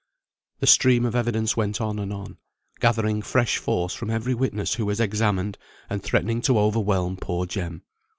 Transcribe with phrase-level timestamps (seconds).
[0.61, 2.37] The stream of evidence went on and on,
[2.79, 5.59] gathering fresh force from every witness who was examined,
[5.91, 7.83] and threatening to overwhelm poor Jem.